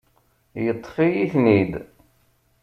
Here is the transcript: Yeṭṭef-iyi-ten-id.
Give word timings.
Yeṭṭef-iyi-ten-id. 0.63 1.73